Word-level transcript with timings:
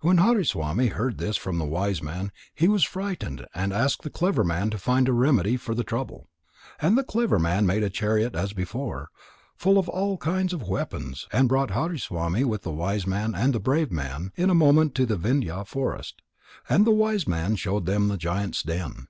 When 0.00 0.16
Hariswami 0.16 0.88
heard 0.88 1.18
this 1.18 1.36
from 1.36 1.58
the 1.58 1.64
wise 1.64 2.02
man, 2.02 2.32
he 2.52 2.66
was 2.66 2.82
frightened 2.82 3.46
and 3.54 3.72
asked 3.72 4.02
the 4.02 4.10
clever 4.10 4.42
man 4.42 4.68
to 4.70 4.78
find 4.78 5.08
a 5.08 5.12
remedy 5.12 5.56
for 5.56 5.76
the 5.76 5.84
trouble. 5.84 6.28
And 6.80 6.98
the 6.98 7.04
clever 7.04 7.38
man 7.38 7.66
made 7.66 7.84
a 7.84 7.88
chariot 7.88 8.34
as 8.34 8.52
before, 8.52 9.10
full 9.54 9.78
of 9.78 9.88
all 9.88 10.18
kinds 10.18 10.52
of 10.52 10.66
weapons, 10.66 11.28
and 11.32 11.48
brought 11.48 11.70
Hariswami 11.70 12.42
with 12.42 12.62
the 12.62 12.72
wise 12.72 13.06
man 13.06 13.32
and 13.36 13.52
the 13.54 13.60
brave 13.60 13.92
man 13.92 14.32
in 14.34 14.50
a 14.50 14.56
moment 14.56 14.96
to 14.96 15.06
the 15.06 15.16
Vindhya 15.16 15.64
forest. 15.64 16.20
And 16.68 16.84
the 16.84 16.90
wise 16.90 17.28
man 17.28 17.54
showed 17.54 17.86
them 17.86 18.08
the 18.08 18.16
giant's 18.16 18.64
den. 18.64 19.06